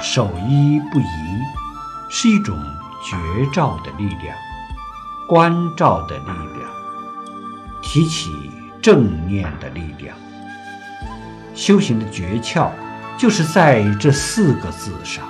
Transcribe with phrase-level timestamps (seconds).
[0.00, 1.04] 守一不移
[2.08, 2.56] 是一种
[3.02, 4.36] 觉照的力量，
[5.28, 6.70] 观照的力量，
[7.82, 8.50] 提起
[8.82, 10.16] 正念的力量，
[11.54, 12.70] 修行的诀窍
[13.18, 15.22] 就是在这四个字上。